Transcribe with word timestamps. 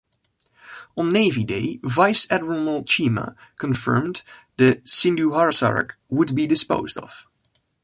On 0.97 1.11
Navy 1.13 1.43
Day, 1.43 1.79
Vice 1.83 2.25
Admiral 2.31 2.83
Cheema 2.85 3.35
confirmed 3.57 4.23
the 4.57 4.81
Sindhurakshak 4.83 5.91
would 6.09 6.33
be 6.33 6.47
disposed 6.47 6.97
of. 6.97 7.27